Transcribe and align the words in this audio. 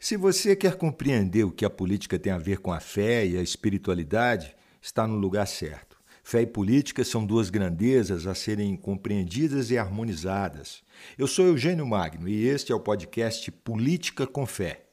Se 0.00 0.16
você 0.16 0.54
quer 0.54 0.76
compreender 0.76 1.42
o 1.42 1.50
que 1.50 1.64
a 1.64 1.70
política 1.70 2.20
tem 2.20 2.32
a 2.32 2.38
ver 2.38 2.58
com 2.58 2.72
a 2.72 2.78
fé 2.78 3.26
e 3.26 3.36
a 3.36 3.42
espiritualidade, 3.42 4.54
está 4.80 5.08
no 5.08 5.16
lugar 5.16 5.46
certo. 5.46 5.98
Fé 6.22 6.42
e 6.42 6.46
política 6.46 7.02
são 7.02 7.26
duas 7.26 7.50
grandezas 7.50 8.24
a 8.24 8.34
serem 8.34 8.76
compreendidas 8.76 9.72
e 9.72 9.76
harmonizadas. 9.76 10.84
Eu 11.18 11.26
sou 11.26 11.46
Eugênio 11.46 11.84
Magno 11.84 12.28
e 12.28 12.46
este 12.46 12.70
é 12.70 12.74
o 12.74 12.80
podcast 12.80 13.50
Política 13.50 14.24
com 14.24 14.46
Fé. 14.46 14.84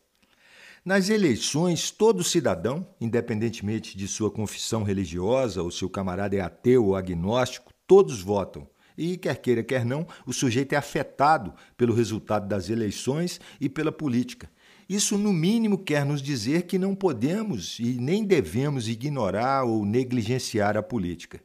Nas 0.84 1.10
eleições, 1.10 1.92
todo 1.92 2.24
cidadão, 2.24 2.88
independentemente 3.00 3.96
de 3.96 4.08
sua 4.08 4.32
confissão 4.32 4.82
religiosa 4.82 5.62
ou 5.62 5.70
se 5.70 5.86
o 5.86 5.90
camarada 5.90 6.36
é 6.36 6.42
ateu 6.42 6.84
ou 6.84 6.96
agnóstico, 6.96 7.72
todos 7.86 8.22
votam. 8.22 8.68
E, 8.98 9.18
quer 9.18 9.38
queira, 9.38 9.64
quer 9.64 9.86
não, 9.86 10.08
o 10.26 10.34
sujeito 10.34 10.74
é 10.74 10.78
afetado 10.78 11.54
pelo 11.78 11.94
resultado 11.94 12.48
das 12.48 12.70
eleições 12.70 13.40
e 13.60 13.70
pela 13.70 13.92
política. 13.92 14.50
Isso, 14.88 15.18
no 15.18 15.34
mínimo, 15.34 15.80
quer 15.80 16.06
nos 16.06 16.22
dizer 16.22 16.64
que 16.64 16.78
não 16.78 16.94
podemos 16.94 17.80
e 17.80 18.00
nem 18.00 18.24
devemos 18.24 18.88
ignorar 18.88 19.64
ou 19.64 19.84
negligenciar 19.84 20.78
a 20.78 20.84
política. 20.84 21.42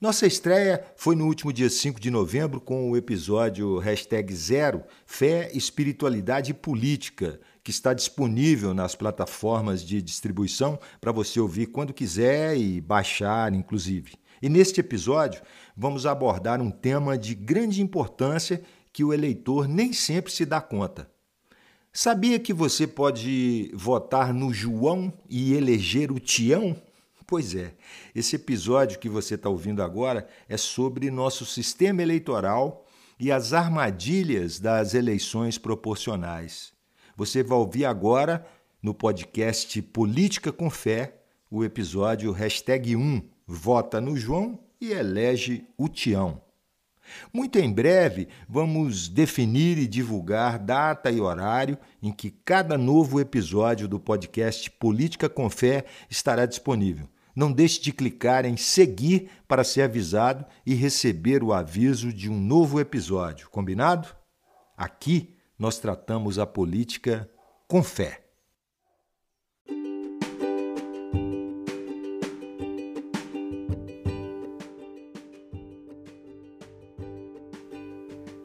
Nossa 0.00 0.26
estreia 0.26 0.84
foi 0.96 1.14
no 1.14 1.24
último 1.24 1.52
dia 1.52 1.70
5 1.70 2.00
de 2.00 2.10
novembro 2.10 2.60
com 2.60 2.90
o 2.90 2.96
episódio 2.96 3.78
hashtag 3.78 4.34
Zero 4.34 4.82
Fé, 5.06 5.52
Espiritualidade 5.54 6.50
e 6.50 6.54
Política, 6.54 7.40
que 7.62 7.70
está 7.70 7.94
disponível 7.94 8.74
nas 8.74 8.96
plataformas 8.96 9.84
de 9.84 10.02
distribuição 10.02 10.76
para 11.00 11.12
você 11.12 11.38
ouvir 11.38 11.66
quando 11.66 11.94
quiser 11.94 12.56
e 12.56 12.80
baixar, 12.80 13.54
inclusive. 13.54 14.14
E 14.42 14.48
neste 14.48 14.80
episódio 14.80 15.40
vamos 15.76 16.06
abordar 16.06 16.60
um 16.60 16.72
tema 16.72 17.16
de 17.16 17.36
grande 17.36 17.80
importância 17.80 18.60
que 18.92 19.04
o 19.04 19.12
eleitor 19.12 19.68
nem 19.68 19.92
sempre 19.92 20.32
se 20.32 20.44
dá 20.44 20.60
conta 20.60 21.13
Sabia 21.96 22.40
que 22.40 22.52
você 22.52 22.88
pode 22.88 23.70
votar 23.72 24.34
no 24.34 24.52
João 24.52 25.12
e 25.30 25.54
eleger 25.54 26.10
o 26.10 26.18
Tião? 26.18 26.76
Pois 27.24 27.54
é, 27.54 27.72
esse 28.12 28.34
episódio 28.34 28.98
que 28.98 29.08
você 29.08 29.36
está 29.36 29.48
ouvindo 29.48 29.80
agora 29.80 30.26
é 30.48 30.56
sobre 30.56 31.08
nosso 31.08 31.46
sistema 31.46 32.02
eleitoral 32.02 32.84
e 33.16 33.30
as 33.30 33.52
armadilhas 33.52 34.58
das 34.58 34.92
eleições 34.92 35.56
proporcionais. 35.56 36.72
Você 37.16 37.44
vai 37.44 37.58
ouvir 37.58 37.84
agora 37.84 38.44
no 38.82 38.92
podcast 38.92 39.80
Política 39.80 40.50
com 40.50 40.68
Fé 40.68 41.14
o 41.48 41.62
episódio 41.62 42.32
hashtag 42.32 42.96
1 42.96 43.22
Vota 43.46 44.00
no 44.00 44.16
João 44.16 44.58
e 44.80 44.90
elege 44.90 45.64
o 45.78 45.88
Tião. 45.88 46.43
Muito 47.32 47.58
em 47.58 47.72
breve, 47.72 48.28
vamos 48.48 49.08
definir 49.08 49.78
e 49.78 49.86
divulgar 49.86 50.58
data 50.58 51.10
e 51.10 51.20
horário 51.20 51.78
em 52.02 52.12
que 52.12 52.30
cada 52.30 52.78
novo 52.78 53.20
episódio 53.20 53.86
do 53.86 54.00
podcast 54.00 54.70
Política 54.72 55.28
com 55.28 55.48
Fé 55.50 55.84
estará 56.08 56.46
disponível. 56.46 57.08
Não 57.34 57.50
deixe 57.50 57.80
de 57.80 57.92
clicar 57.92 58.44
em 58.44 58.56
seguir 58.56 59.28
para 59.48 59.64
ser 59.64 59.82
avisado 59.82 60.44
e 60.64 60.74
receber 60.74 61.42
o 61.42 61.52
aviso 61.52 62.12
de 62.12 62.30
um 62.30 62.38
novo 62.38 62.80
episódio, 62.80 63.50
combinado? 63.50 64.08
Aqui 64.76 65.34
nós 65.58 65.78
tratamos 65.78 66.38
a 66.38 66.46
política 66.46 67.28
com 67.66 67.82
fé. 67.82 68.23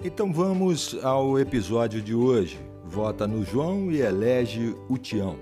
Então 0.02 0.32
vamos 0.32 0.98
ao 1.04 1.38
episódio 1.38 2.02
de 2.02 2.16
hoje. 2.16 2.58
Vota 2.86 3.28
no 3.28 3.44
João 3.44 3.92
e 3.92 4.00
elege 4.00 4.74
o 4.88 4.98
Tião. 4.98 5.38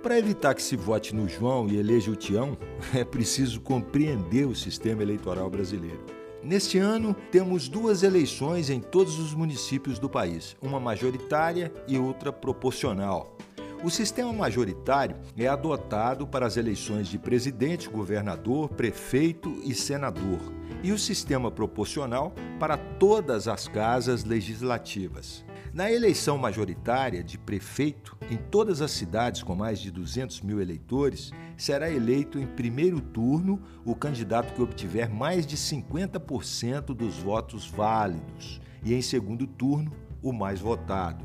Para 0.00 0.16
evitar 0.16 0.54
que 0.54 0.62
se 0.62 0.76
vote 0.76 1.12
no 1.12 1.28
João 1.28 1.68
e 1.68 1.76
eleja 1.76 2.08
o 2.08 2.14
Tião, 2.14 2.56
é 2.94 3.02
preciso 3.04 3.60
compreender 3.60 4.46
o 4.46 4.54
sistema 4.54 5.02
eleitoral 5.02 5.50
brasileiro. 5.50 5.98
Neste 6.44 6.78
ano, 6.78 7.12
temos 7.32 7.68
duas 7.68 8.04
eleições 8.04 8.70
em 8.70 8.78
todos 8.78 9.18
os 9.18 9.34
municípios 9.34 9.98
do 9.98 10.08
país, 10.08 10.56
uma 10.62 10.78
majoritária 10.78 11.72
e 11.88 11.98
outra 11.98 12.32
proporcional. 12.32 13.36
O 13.82 13.90
sistema 13.90 14.32
majoritário 14.32 15.16
é 15.36 15.48
adotado 15.48 16.24
para 16.24 16.46
as 16.46 16.56
eleições 16.56 17.08
de 17.08 17.18
presidente, 17.18 17.90
governador, 17.90 18.68
prefeito 18.68 19.60
e 19.64 19.74
senador 19.74 20.61
e 20.82 20.92
o 20.92 20.98
sistema 20.98 21.50
proporcional 21.50 22.34
para 22.58 22.76
todas 22.76 23.46
as 23.48 23.68
casas 23.68 24.24
legislativas. 24.24 25.44
Na 25.72 25.90
eleição 25.90 26.36
majoritária 26.36 27.24
de 27.24 27.38
prefeito, 27.38 28.18
em 28.30 28.36
todas 28.36 28.82
as 28.82 28.90
cidades 28.90 29.42
com 29.42 29.54
mais 29.54 29.80
de 29.80 29.90
200 29.90 30.42
mil 30.42 30.60
eleitores, 30.60 31.30
será 31.56 31.90
eleito 31.90 32.38
em 32.38 32.46
primeiro 32.46 33.00
turno 33.00 33.62
o 33.84 33.94
candidato 33.94 34.52
que 34.52 34.60
obtiver 34.60 35.08
mais 35.08 35.46
de 35.46 35.56
50% 35.56 36.94
dos 36.94 37.16
votos 37.16 37.66
válidos 37.66 38.60
e, 38.84 38.92
em 38.92 39.00
segundo 39.00 39.46
turno, 39.46 39.92
o 40.22 40.30
mais 40.30 40.60
votado. 40.60 41.24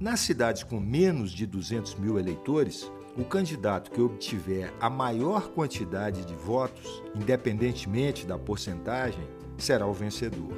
Nas 0.00 0.20
cidades 0.20 0.64
com 0.64 0.80
menos 0.80 1.30
de 1.30 1.46
200 1.46 1.94
mil 1.94 2.18
eleitores, 2.18 2.90
o 3.16 3.24
candidato 3.24 3.90
que 3.90 4.00
obtiver 4.00 4.72
a 4.80 4.90
maior 4.90 5.48
quantidade 5.48 6.24
de 6.24 6.34
votos, 6.34 7.02
independentemente 7.14 8.26
da 8.26 8.38
porcentagem, 8.38 9.26
será 9.56 9.86
o 9.86 9.92
vencedor. 9.92 10.52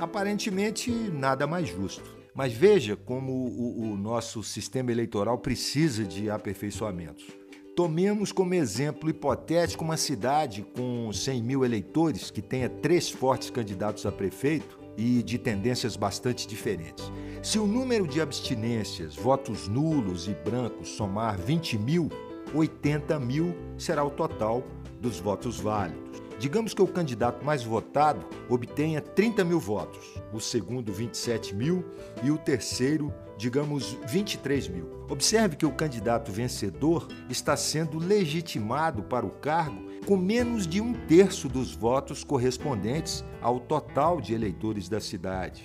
Aparentemente, 0.00 0.90
nada 0.90 1.46
mais 1.46 1.68
justo. 1.68 2.16
Mas 2.34 2.52
veja 2.52 2.96
como 2.96 3.32
o, 3.32 3.92
o 3.92 3.96
nosso 3.96 4.42
sistema 4.42 4.92
eleitoral 4.92 5.38
precisa 5.38 6.04
de 6.04 6.30
aperfeiçoamentos. 6.30 7.26
Tomemos 7.74 8.32
como 8.32 8.54
exemplo 8.54 9.10
hipotético 9.10 9.84
uma 9.84 9.96
cidade 9.96 10.64
com 10.74 11.12
100 11.12 11.42
mil 11.42 11.64
eleitores 11.64 12.30
que 12.30 12.40
tenha 12.40 12.68
três 12.68 13.10
fortes 13.10 13.50
candidatos 13.50 14.06
a 14.06 14.12
prefeito 14.12 14.77
e 14.98 15.22
de 15.22 15.38
tendências 15.38 15.94
bastante 15.94 16.46
diferentes. 16.46 17.10
Se 17.40 17.56
o 17.56 17.66
número 17.68 18.04
de 18.06 18.20
abstinências, 18.20 19.14
votos 19.14 19.68
nulos 19.68 20.26
e 20.26 20.34
brancos 20.34 20.88
somar 20.88 21.38
20 21.38 21.78
mil, 21.78 22.10
80 22.52 23.20
mil 23.20 23.54
será 23.78 24.04
o 24.04 24.10
total 24.10 24.64
dos 25.00 25.20
votos 25.20 25.60
válidos. 25.60 26.20
Digamos 26.40 26.74
que 26.74 26.82
o 26.82 26.86
candidato 26.86 27.44
mais 27.44 27.62
votado 27.62 28.26
obtenha 28.48 29.00
30 29.00 29.44
mil 29.44 29.60
votos, 29.60 30.20
o 30.32 30.40
segundo 30.40 30.92
27 30.92 31.54
mil 31.54 31.84
e 32.22 32.30
o 32.32 32.38
terceiro, 32.38 33.14
digamos, 33.38 33.96
23 34.06 34.68
mil. 34.68 35.06
Observe 35.08 35.56
que 35.56 35.64
o 35.64 35.72
candidato 35.72 36.32
vencedor 36.32 37.08
está 37.30 37.56
sendo 37.56 37.98
legitimado 37.98 39.04
para 39.04 39.24
o 39.24 39.30
cargo 39.30 39.88
com 40.04 40.16
menos 40.16 40.66
de 40.66 40.80
um 40.80 40.92
terço 40.92 41.48
dos 41.48 41.74
votos 41.74 42.24
correspondentes 42.24 43.24
ao 43.40 43.60
total 43.60 44.20
de 44.20 44.34
eleitores 44.34 44.88
da 44.88 45.00
cidade. 45.00 45.62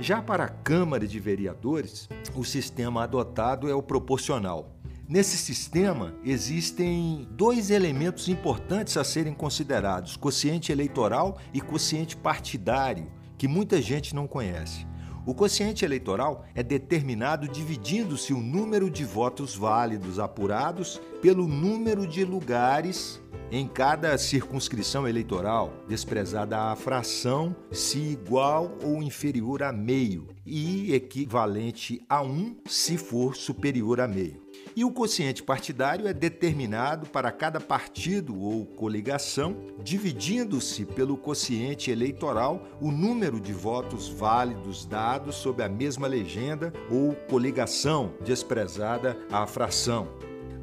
Já 0.00 0.22
para 0.22 0.44
a 0.44 0.48
Câmara 0.48 1.06
de 1.06 1.20
Vereadores, 1.20 2.08
o 2.34 2.42
sistema 2.44 3.04
adotado 3.04 3.68
é 3.68 3.74
o 3.74 3.82
proporcional. 3.82 4.74
Nesse 5.06 5.36
sistema, 5.36 6.14
existem 6.24 7.28
dois 7.32 7.70
elementos 7.70 8.28
importantes 8.28 8.96
a 8.96 9.04
serem 9.04 9.34
considerados: 9.34 10.16
quociente 10.16 10.72
eleitoral 10.72 11.38
e 11.52 11.60
quociente 11.60 12.16
partidário, 12.16 13.06
que 13.36 13.46
muita 13.46 13.82
gente 13.82 14.14
não 14.14 14.26
conhece. 14.26 14.86
O 15.26 15.34
quociente 15.34 15.84
eleitoral 15.84 16.44
é 16.54 16.62
determinado 16.62 17.48
dividindo-se 17.48 18.34
o 18.34 18.40
número 18.40 18.90
de 18.90 19.04
votos 19.04 19.54
válidos 19.56 20.18
apurados 20.18 21.00
pelo 21.22 21.48
número 21.48 22.06
de 22.06 22.24
lugares 22.24 23.22
em 23.50 23.66
cada 23.66 24.18
circunscrição 24.18 25.08
eleitoral, 25.08 25.72
desprezada 25.88 26.58
a 26.58 26.76
fração 26.76 27.56
se 27.70 27.98
igual 27.98 28.76
ou 28.82 29.02
inferior 29.02 29.62
a 29.62 29.72
meio 29.72 30.28
e 30.44 30.92
equivalente 30.92 32.04
a 32.08 32.20
1 32.20 32.56
se 32.66 32.98
for 32.98 33.34
superior 33.34 34.00
a 34.00 34.08
meio. 34.08 34.43
E 34.76 34.84
o 34.84 34.90
quociente 34.90 35.40
partidário 35.40 36.08
é 36.08 36.12
determinado 36.12 37.06
para 37.08 37.30
cada 37.30 37.60
partido 37.60 38.40
ou 38.40 38.66
coligação, 38.66 39.56
dividindo-se 39.82 40.84
pelo 40.84 41.16
quociente 41.16 41.92
eleitoral 41.92 42.66
o 42.80 42.90
número 42.90 43.38
de 43.38 43.52
votos 43.52 44.08
válidos 44.08 44.84
dados 44.84 45.36
sob 45.36 45.62
a 45.62 45.68
mesma 45.68 46.08
legenda 46.08 46.72
ou 46.90 47.14
coligação, 47.28 48.14
desprezada 48.24 49.16
a 49.30 49.46
fração. 49.46 50.08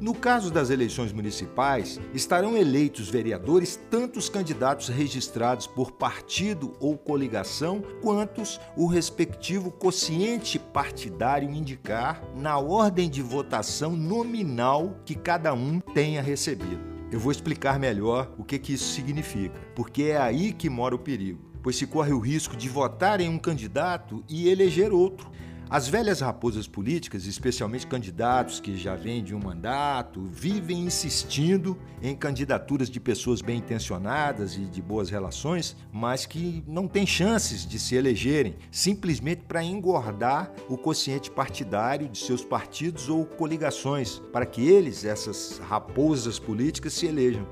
No 0.02 0.14
caso 0.14 0.50
das 0.50 0.68
eleições 0.68 1.12
municipais, 1.12 2.00
estarão 2.12 2.56
eleitos 2.56 3.08
vereadores 3.08 3.78
tanto 3.88 4.18
os 4.18 4.28
candidatos 4.28 4.88
registrados 4.88 5.68
por 5.68 5.92
partido 5.92 6.74
ou 6.80 6.98
coligação, 6.98 7.80
quantos 8.02 8.60
o 8.76 8.88
respectivo 8.88 9.70
quociente 9.70 10.58
partidário 10.58 11.48
indicar 11.48 12.20
na 12.34 12.58
ordem 12.58 13.08
de 13.08 13.22
votação 13.22 13.92
nominal 13.92 14.96
que 15.04 15.14
cada 15.14 15.54
um 15.54 15.78
tenha 15.78 16.20
recebido. 16.20 16.80
Eu 17.12 17.20
vou 17.20 17.30
explicar 17.30 17.78
melhor 17.78 18.34
o 18.36 18.42
que, 18.42 18.58
que 18.58 18.72
isso 18.72 18.92
significa, 18.92 19.54
porque 19.72 20.02
é 20.02 20.16
aí 20.16 20.52
que 20.52 20.68
mora 20.68 20.96
o 20.96 20.98
perigo, 20.98 21.38
pois 21.62 21.76
se 21.76 21.86
corre 21.86 22.12
o 22.12 22.18
risco 22.18 22.56
de 22.56 22.68
votar 22.68 23.20
em 23.20 23.28
um 23.28 23.38
candidato 23.38 24.24
e 24.28 24.48
eleger 24.48 24.92
outro 24.92 25.30
As 25.72 25.88
velhas 25.88 26.20
raposas 26.20 26.66
políticas, 26.66 27.24
especialmente 27.24 27.86
candidatos 27.86 28.60
que 28.60 28.76
já 28.76 28.94
vêm 28.94 29.24
de 29.24 29.34
um 29.34 29.38
mandato, 29.38 30.20
vivem 30.30 30.80
insistindo 30.80 31.78
em 32.02 32.14
candidaturas 32.14 32.90
de 32.90 33.00
pessoas 33.00 33.40
bem 33.40 33.56
intencionadas 33.56 34.54
e 34.54 34.66
de 34.66 34.82
boas 34.82 35.08
relações, 35.08 35.74
mas 35.90 36.26
que 36.26 36.62
não 36.66 36.86
têm 36.86 37.06
chances 37.06 37.66
de 37.66 37.78
se 37.78 37.94
elegerem, 37.94 38.54
simplesmente 38.70 39.44
para 39.48 39.64
engordar 39.64 40.52
o 40.68 40.76
quociente 40.76 41.30
partidário 41.30 42.06
de 42.06 42.18
seus 42.18 42.44
partidos 42.44 43.08
ou 43.08 43.24
coligações, 43.24 44.20
para 44.30 44.44
que 44.44 44.68
eles, 44.68 45.06
essas 45.06 45.56
raposas 45.56 46.38
políticas, 46.38 46.92
se 46.92 47.06
elejam. 47.06 47.48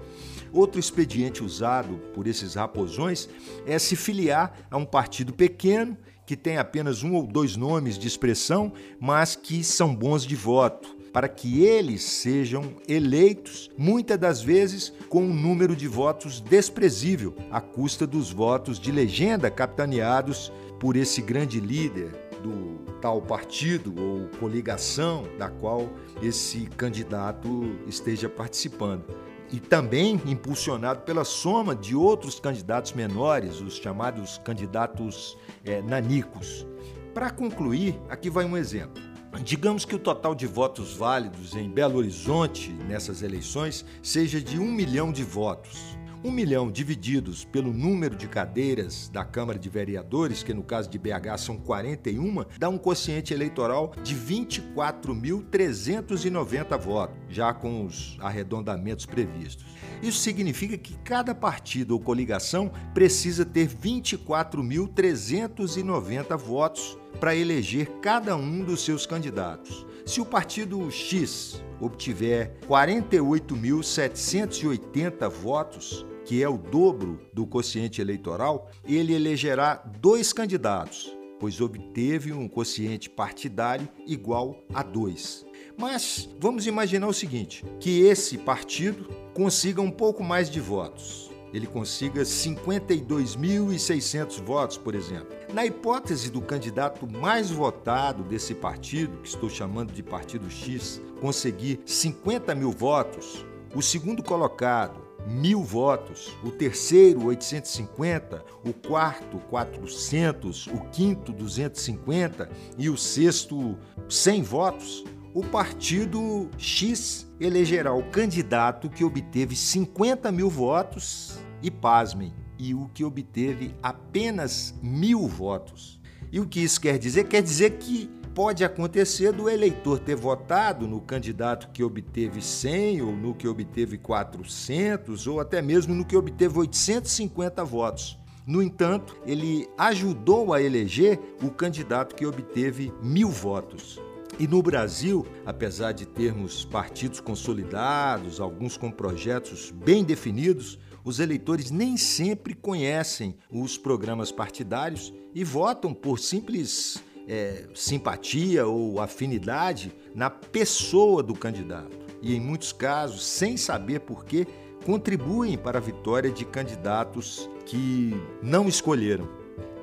Outro 0.52 0.78
expediente 0.78 1.42
usado 1.42 1.96
por 2.12 2.26
esses 2.26 2.54
raposões 2.54 3.30
é 3.64 3.78
se 3.78 3.96
filiar 3.96 4.52
a 4.70 4.76
um 4.76 4.84
partido 4.84 5.32
pequeno 5.32 5.96
que 6.30 6.36
tem 6.36 6.58
apenas 6.58 7.02
um 7.02 7.16
ou 7.16 7.26
dois 7.26 7.56
nomes 7.56 7.98
de 7.98 8.06
expressão, 8.06 8.72
mas 9.00 9.34
que 9.34 9.64
são 9.64 9.92
bons 9.92 10.24
de 10.24 10.36
voto, 10.36 10.96
para 11.12 11.28
que 11.28 11.64
eles 11.64 12.04
sejam 12.04 12.72
eleitos, 12.86 13.68
muitas 13.76 14.16
das 14.16 14.40
vezes 14.40 14.92
com 15.08 15.24
um 15.24 15.34
número 15.34 15.74
de 15.74 15.88
votos 15.88 16.40
desprezível, 16.40 17.34
à 17.50 17.60
custa 17.60 18.06
dos 18.06 18.30
votos 18.30 18.78
de 18.78 18.92
legenda 18.92 19.50
capitaneados 19.50 20.52
por 20.78 20.94
esse 20.94 21.20
grande 21.20 21.58
líder 21.58 22.12
do 22.44 22.78
tal 23.00 23.20
partido 23.20 23.92
ou 24.00 24.28
coligação 24.38 25.24
da 25.36 25.50
qual 25.50 25.90
esse 26.22 26.60
candidato 26.76 27.76
esteja 27.88 28.28
participando 28.28 29.04
e 29.52 29.58
também 29.58 30.20
impulsionado 30.26 31.00
pela 31.00 31.24
soma 31.24 31.74
de 31.74 31.94
outros 31.94 32.38
candidatos 32.38 32.92
menores, 32.92 33.60
os 33.60 33.76
chamados 33.76 34.38
candidatos 34.44 35.36
é, 35.64 35.82
nanicos. 35.82 36.66
Para 37.12 37.30
concluir, 37.30 38.00
aqui 38.08 38.30
vai 38.30 38.44
um 38.44 38.56
exemplo. 38.56 39.02
Digamos 39.44 39.84
que 39.84 39.94
o 39.94 39.98
total 39.98 40.34
de 40.34 40.46
votos 40.46 40.94
válidos 40.94 41.54
em 41.54 41.68
Belo 41.68 41.98
Horizonte 41.98 42.72
nessas 42.88 43.22
eleições 43.22 43.84
seja 44.02 44.40
de 44.40 44.58
um 44.58 44.70
milhão 44.70 45.12
de 45.12 45.22
votos. 45.24 45.96
Um 46.22 46.30
milhão 46.30 46.70
divididos 46.70 47.46
pelo 47.46 47.72
número 47.72 48.14
de 48.14 48.28
cadeiras 48.28 49.08
da 49.08 49.24
Câmara 49.24 49.58
de 49.58 49.70
Vereadores, 49.70 50.42
que 50.42 50.52
no 50.52 50.62
caso 50.62 50.90
de 50.90 50.98
BH 50.98 51.38
são 51.38 51.56
41, 51.56 52.44
dá 52.58 52.68
um 52.68 52.76
quociente 52.76 53.32
eleitoral 53.32 53.94
de 54.02 54.14
24.390 54.14 56.78
votos, 56.78 57.16
já 57.30 57.54
com 57.54 57.86
os 57.86 58.18
arredondamentos 58.20 59.06
previstos. 59.06 59.64
Isso 60.02 60.18
significa 60.18 60.76
que 60.76 60.94
cada 60.98 61.34
partido 61.34 61.92
ou 61.92 62.00
coligação 62.00 62.70
precisa 62.92 63.46
ter 63.46 63.68
24.390 63.68 66.36
votos 66.36 66.98
para 67.18 67.34
eleger 67.34 67.86
cada 68.02 68.36
um 68.36 68.62
dos 68.62 68.84
seus 68.84 69.06
candidatos. 69.06 69.86
Se 70.04 70.20
o 70.20 70.26
partido 70.26 70.90
X 70.90 71.64
obtiver 71.80 72.58
48.780 72.68 75.30
votos, 75.30 76.04
que 76.30 76.42
é 76.44 76.48
o 76.48 76.56
dobro 76.56 77.20
do 77.32 77.44
quociente 77.44 78.00
eleitoral, 78.00 78.70
ele 78.84 79.12
elegerá 79.12 79.82
dois 80.00 80.32
candidatos, 80.32 81.12
pois 81.40 81.60
obteve 81.60 82.32
um 82.32 82.46
quociente 82.46 83.10
partidário 83.10 83.88
igual 84.06 84.62
a 84.72 84.84
2. 84.84 85.44
Mas 85.76 86.30
vamos 86.38 86.68
imaginar 86.68 87.08
o 87.08 87.12
seguinte: 87.12 87.64
que 87.80 88.02
esse 88.02 88.38
partido 88.38 89.08
consiga 89.34 89.82
um 89.82 89.90
pouco 89.90 90.22
mais 90.22 90.48
de 90.48 90.60
votos. 90.60 91.32
Ele 91.52 91.66
consiga 91.66 92.22
52.600 92.22 94.40
votos, 94.40 94.78
por 94.78 94.94
exemplo. 94.94 95.36
Na 95.52 95.66
hipótese 95.66 96.30
do 96.30 96.40
candidato 96.40 97.10
mais 97.10 97.50
votado 97.50 98.22
desse 98.22 98.54
partido, 98.54 99.18
que 99.18 99.26
estou 99.26 99.50
chamando 99.50 99.92
de 99.92 100.04
Partido 100.04 100.48
X, 100.48 101.02
conseguir 101.20 101.80
50 101.84 102.54
mil 102.54 102.70
votos, 102.70 103.44
o 103.74 103.82
segundo 103.82 104.22
colocado 104.22 105.09
mil 105.26 105.62
votos, 105.62 106.36
o 106.42 106.50
terceiro 106.50 107.24
850, 107.24 108.44
o 108.64 108.72
quarto 108.72 109.38
400, 109.48 110.66
o 110.68 110.80
quinto 110.90 111.32
250 111.32 112.48
e 112.78 112.88
o 112.88 112.96
sexto 112.96 113.76
100 114.08 114.42
votos, 114.42 115.04
o 115.32 115.44
partido 115.44 116.50
X 116.58 117.30
elegerá 117.38 117.92
o 117.92 118.02
candidato 118.10 118.90
que 118.90 119.04
obteve 119.04 119.54
50 119.54 120.32
mil 120.32 120.50
votos 120.50 121.38
e, 121.62 121.70
pasmem, 121.70 122.34
e 122.58 122.74
o 122.74 122.90
que 122.92 123.04
obteve 123.04 123.74
apenas 123.82 124.74
mil 124.82 125.26
votos. 125.26 126.00
E 126.32 126.38
o 126.38 126.46
que 126.46 126.60
isso 126.60 126.80
quer 126.80 126.98
dizer? 126.98 127.24
Quer 127.24 127.42
dizer 127.42 127.78
que 127.78 128.10
pode 128.34 128.64
acontecer 128.64 129.32
do 129.32 129.48
eleitor 129.48 129.98
ter 129.98 130.14
votado 130.14 130.86
no 130.86 131.00
candidato 131.00 131.70
que 131.72 131.82
obteve 131.82 132.40
100 132.40 133.02
ou 133.02 133.12
no 133.12 133.34
que 133.34 133.48
obteve 133.48 133.98
400 133.98 135.26
ou 135.26 135.40
até 135.40 135.60
mesmo 135.60 135.94
no 135.94 136.04
que 136.04 136.16
obteve 136.16 136.58
850 136.58 137.64
votos. 137.64 138.18
No 138.46 138.62
entanto, 138.62 139.16
ele 139.26 139.68
ajudou 139.76 140.52
a 140.52 140.62
eleger 140.62 141.20
o 141.42 141.50
candidato 141.50 142.14
que 142.14 142.26
obteve 142.26 142.92
mil 143.02 143.28
votos. 143.28 144.00
E 144.38 144.46
no 144.46 144.62
Brasil, 144.62 145.26
apesar 145.44 145.92
de 145.92 146.06
termos 146.06 146.64
partidos 146.64 147.20
consolidados, 147.20 148.40
alguns 148.40 148.76
com 148.76 148.90
projetos 148.90 149.70
bem 149.70 150.02
definidos, 150.02 150.78
os 151.04 151.20
eleitores 151.20 151.70
nem 151.70 151.96
sempre 151.96 152.54
conhecem 152.54 153.36
os 153.50 153.76
programas 153.76 154.32
partidários 154.32 155.12
e 155.34 155.44
votam 155.44 155.92
por 155.92 156.18
simples 156.18 157.02
é, 157.30 157.62
simpatia 157.72 158.66
ou 158.66 159.00
afinidade 159.00 159.92
na 160.12 160.28
pessoa 160.28 161.22
do 161.22 161.32
candidato. 161.32 161.96
E 162.20 162.34
em 162.34 162.40
muitos 162.40 162.72
casos, 162.72 163.24
sem 163.24 163.56
saber 163.56 164.00
por 164.00 164.24
quê, 164.24 164.48
contribuem 164.84 165.56
para 165.56 165.78
a 165.78 165.80
vitória 165.80 166.28
de 166.28 166.44
candidatos 166.44 167.48
que 167.64 168.12
não 168.42 168.66
escolheram. 168.66 169.28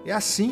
É 0.05 0.11
assim 0.11 0.51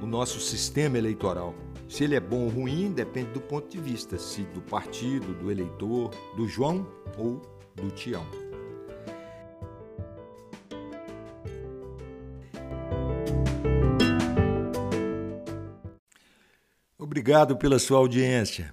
o, 0.00 0.04
o 0.04 0.06
nosso 0.06 0.40
sistema 0.40 0.96
eleitoral. 0.96 1.54
Se 1.86 2.04
ele 2.04 2.14
é 2.14 2.20
bom 2.20 2.44
ou 2.44 2.48
ruim 2.48 2.92
depende 2.92 3.32
do 3.32 3.40
ponto 3.40 3.68
de 3.68 3.78
vista, 3.78 4.18
se 4.18 4.42
do 4.42 4.62
partido, 4.62 5.34
do 5.34 5.50
eleitor, 5.50 6.10
do 6.34 6.48
João 6.48 6.86
ou 7.18 7.42
do 7.74 7.90
Tião. 7.90 8.24
Obrigado 17.10 17.56
pela 17.56 17.80
sua 17.80 17.98
audiência. 17.98 18.72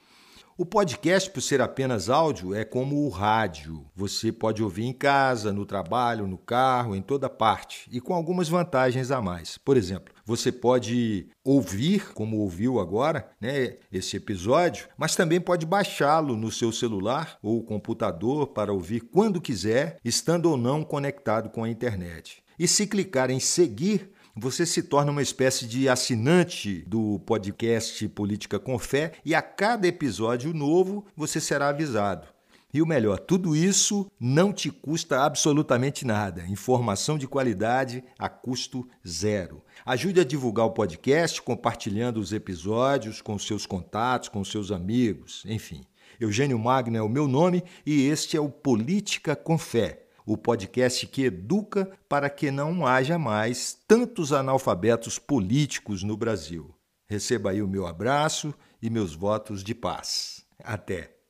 O 0.55 0.67
podcast, 0.67 1.31
por 1.31 1.41
ser 1.41 1.61
apenas 1.61 2.11
áudio, 2.11 2.53
é 2.53 2.63
como 2.63 3.07
o 3.07 3.09
rádio. 3.09 3.87
Você 3.95 4.31
pode 4.31 4.61
ouvir 4.61 4.83
em 4.83 4.93
casa, 4.93 5.51
no 5.51 5.65
trabalho, 5.65 6.27
no 6.27 6.37
carro, 6.37 6.95
em 6.95 7.01
toda 7.01 7.27
parte, 7.27 7.89
e 7.91 7.99
com 7.99 8.13
algumas 8.13 8.49
vantagens 8.49 9.09
a 9.09 9.19
mais. 9.19 9.57
Por 9.57 9.75
exemplo, 9.75 10.13
você 10.23 10.51
pode 10.51 11.27
ouvir, 11.43 12.13
como 12.13 12.37
ouviu 12.37 12.79
agora, 12.79 13.31
né, 13.41 13.77
esse 13.91 14.15
episódio, 14.15 14.87
mas 14.95 15.15
também 15.15 15.41
pode 15.41 15.65
baixá-lo 15.65 16.37
no 16.37 16.51
seu 16.51 16.71
celular 16.71 17.39
ou 17.41 17.63
computador 17.63 18.45
para 18.45 18.71
ouvir 18.71 18.99
quando 18.99 19.41
quiser, 19.41 19.97
estando 20.05 20.51
ou 20.51 20.55
não 20.55 20.83
conectado 20.83 21.49
com 21.49 21.63
a 21.63 21.69
internet. 21.69 22.43
E 22.59 22.67
se 22.67 22.85
clicar 22.85 23.31
em 23.31 23.39
seguir, 23.39 24.11
você 24.35 24.65
se 24.65 24.81
torna 24.81 25.11
uma 25.11 25.21
espécie 25.21 25.67
de 25.67 25.87
assinante 25.87 26.83
do 26.87 27.19
podcast 27.19 28.07
Política 28.09 28.59
com 28.59 28.79
Fé 28.79 29.13
e 29.23 29.35
a 29.35 29.41
cada 29.41 29.87
episódio 29.87 30.53
novo 30.53 31.05
você 31.15 31.39
será 31.39 31.69
avisado. 31.69 32.27
E 32.73 32.81
o 32.81 32.87
melhor, 32.87 33.19
tudo 33.19 33.55
isso 33.55 34.09
não 34.19 34.51
te 34.51 34.71
custa 34.71 35.23
absolutamente 35.23 36.07
nada. 36.07 36.43
Informação 36.47 37.19
de 37.19 37.27
qualidade 37.27 38.03
a 38.17 38.27
custo 38.27 38.87
zero. 39.07 39.63
Ajude 39.85 40.19
a 40.19 40.23
divulgar 40.23 40.65
o 40.65 40.71
podcast 40.71 41.39
compartilhando 41.39 42.19
os 42.19 42.33
episódios 42.33 43.21
com 43.21 43.37
seus 43.37 43.67
contatos, 43.67 44.27
com 44.27 44.43
seus 44.43 44.71
amigos, 44.71 45.43
enfim. 45.45 45.83
Eugênio 46.19 46.57
Magno 46.57 46.97
é 46.97 47.01
o 47.01 47.09
meu 47.09 47.27
nome 47.27 47.63
e 47.85 48.07
este 48.07 48.35
é 48.35 48.41
o 48.41 48.49
Política 48.49 49.35
com 49.35 49.55
Fé, 49.55 50.02
o 50.25 50.37
podcast 50.37 51.05
que 51.07 51.25
educa 51.25 51.91
para 52.07 52.29
que 52.29 52.51
não 52.51 52.85
haja 52.85 53.17
mais 53.17 53.77
tantos 53.87 54.31
analfabetos 54.31 55.19
políticos 55.19 56.03
no 56.03 56.17
Brasil. 56.17 56.73
Receba 57.07 57.51
aí 57.51 57.61
o 57.61 57.67
meu 57.67 57.85
abraço 57.85 58.53
e 58.81 58.89
meus 58.89 59.13
votos 59.13 59.63
de 59.63 59.75
paz. 59.75 60.45
Até! 60.63 61.22